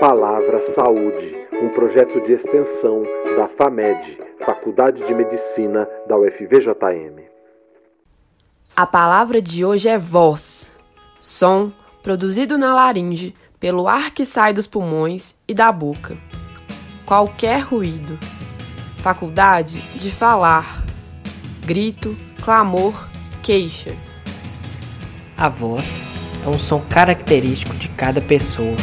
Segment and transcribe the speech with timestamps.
[0.00, 3.02] Palavra Saúde, um projeto de extensão
[3.36, 7.22] da FAMED, Faculdade de Medicina da UFVJM.
[8.74, 10.66] A palavra de hoje é voz,
[11.18, 11.70] som
[12.02, 16.16] produzido na laringe pelo ar que sai dos pulmões e da boca.
[17.04, 18.18] Qualquer ruído.
[19.02, 20.82] Faculdade de falar.
[21.66, 22.94] Grito, clamor,
[23.42, 23.94] queixa.
[25.40, 26.04] A voz
[26.44, 28.76] é um som característico de cada pessoa,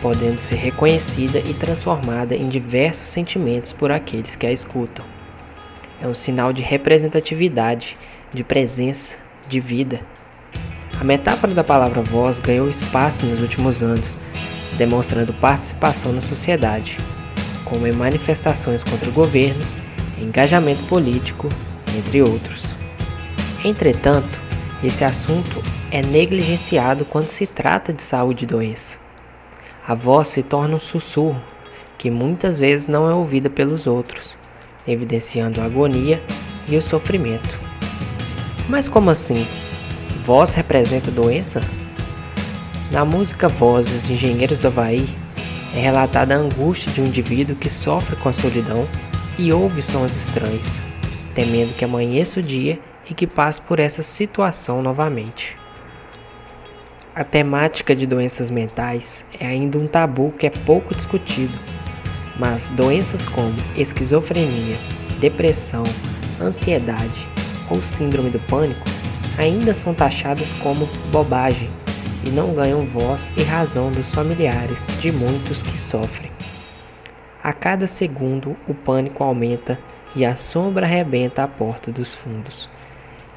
[0.00, 5.04] podendo ser reconhecida e transformada em diversos sentimentos por aqueles que a escutam.
[6.00, 7.98] É um sinal de representatividade,
[8.32, 10.00] de presença, de vida.
[10.98, 14.16] A metáfora da palavra voz ganhou espaço nos últimos anos,
[14.78, 16.96] demonstrando participação na sociedade,
[17.62, 19.76] como em manifestações contra governos,
[20.18, 21.50] engajamento político,
[21.94, 22.64] entre outros.
[23.62, 24.40] Entretanto,
[24.82, 28.96] esse assunto é negligenciado quando se trata de saúde e doença.
[29.86, 31.42] A voz se torna um sussurro
[31.98, 34.38] que muitas vezes não é ouvida pelos outros,
[34.86, 36.22] evidenciando a agonia
[36.68, 37.58] e o sofrimento.
[38.68, 39.44] Mas como assim?
[40.24, 41.60] Voz representa doença?
[42.92, 45.06] Na música Vozes de Engenheiros do Havaí,
[45.74, 48.88] é relatada a angústia de um indivíduo que sofre com a solidão
[49.38, 50.80] e ouve sons estranhos,
[51.34, 55.59] temendo que amanheça o dia e que passe por essa situação novamente.
[57.12, 61.58] A temática de doenças mentais é ainda um tabu que é pouco discutido,
[62.38, 64.76] mas doenças como esquizofrenia,
[65.18, 65.82] depressão,
[66.40, 67.26] ansiedade
[67.68, 68.86] ou síndrome do pânico
[69.36, 71.68] ainda são taxadas como bobagem
[72.24, 76.30] e não ganham voz e razão dos familiares de muitos que sofrem.
[77.42, 79.80] A cada segundo, o pânico aumenta
[80.14, 82.68] e a sombra arrebenta a porta dos fundos.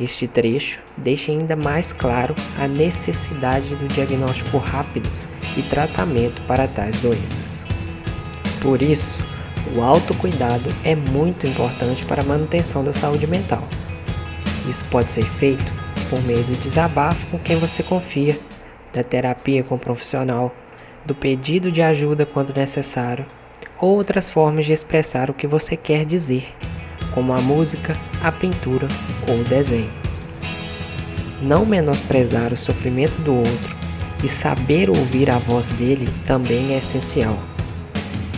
[0.00, 5.10] Este trecho deixa ainda mais claro a necessidade do diagnóstico rápido
[5.56, 7.64] e tratamento para tais doenças.
[8.62, 9.18] Por isso,
[9.74, 13.66] o autocuidado é muito importante para a manutenção da saúde mental.
[14.68, 15.64] Isso pode ser feito
[16.08, 18.38] por meio do desabafo com quem você confia,
[18.92, 20.54] da terapia com o profissional,
[21.04, 23.26] do pedido de ajuda quando necessário,
[23.80, 26.54] ou outras formas de expressar o que você quer dizer
[27.18, 28.86] como a música, a pintura
[29.28, 29.92] ou o desenho.
[31.42, 33.76] Não menosprezar o sofrimento do outro
[34.22, 37.36] e saber ouvir a voz dele também é essencial.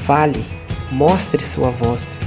[0.07, 0.43] Fale,
[0.91, 2.19] mostre sua voz,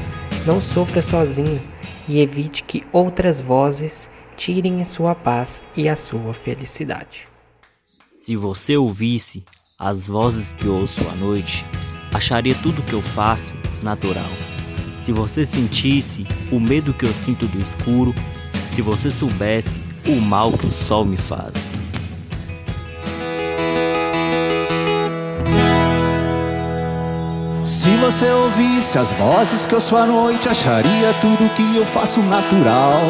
[0.46, 1.60] não sofra sozinho
[2.08, 7.26] e evite que outras vozes tirem sua paz e a sua felicidade.
[8.14, 9.44] Se você ouvisse
[9.80, 11.66] as vozes que ouço à noite,
[12.14, 14.43] acharia tudo que eu faço natural.
[14.98, 18.14] Se você sentisse o medo que eu sinto do escuro,
[18.70, 21.78] se você soubesse o mal que o sol me faz.
[27.66, 32.22] Se você ouvisse as vozes que eu sou à noite, acharia tudo que eu faço
[32.22, 33.02] natural.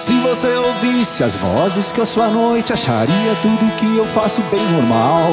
[0.00, 4.40] Se você ouvisse as vozes que eu sou à noite, acharia tudo que eu faço
[4.50, 5.30] bem normal.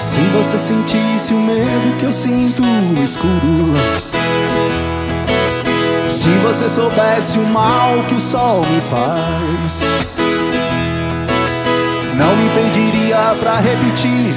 [0.00, 3.72] Se você sentisse o medo que eu sinto no escuro.
[6.28, 9.80] Se você soubesse o mal que o sol me faz,
[12.14, 14.34] não me pediria pra repetir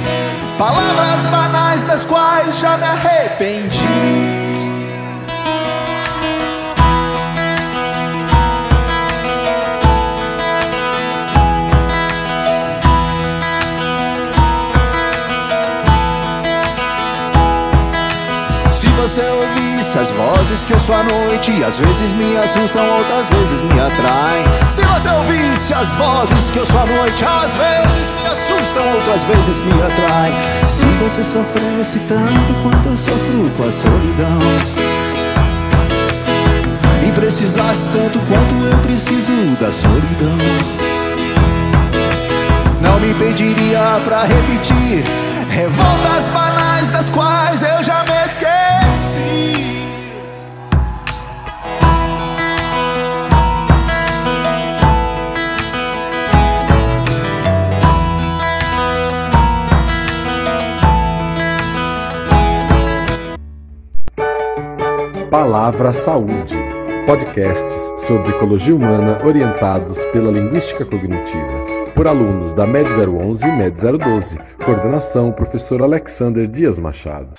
[0.56, 4.32] palavras banais das quais já me arrependi.
[19.02, 23.60] você ouvisse as vozes que eu sou à noite Às vezes me assustam, outras vezes
[23.62, 28.26] me atraem Se você ouvisse as vozes que eu sou à noite Às vezes me
[28.26, 30.34] assustam, outras vezes me atraem
[30.68, 34.38] Se você sofresse tanto quanto eu sofro com a solidão
[37.04, 40.38] E precisasse tanto quanto eu preciso da solidão
[42.80, 45.02] Não me pediria pra repetir
[45.50, 49.71] Revoltas banais das quais eu já me esqueci.
[65.32, 66.54] Palavra Saúde.
[67.06, 71.64] Podcasts sobre ecologia humana orientados pela linguística cognitiva
[71.96, 74.38] por alunos da MED 011 e MED 012.
[74.62, 77.30] Coordenação: Professor Alexander Dias Machado.